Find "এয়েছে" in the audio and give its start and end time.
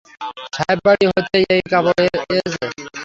2.03-2.63